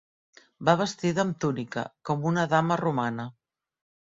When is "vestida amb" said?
0.79-1.37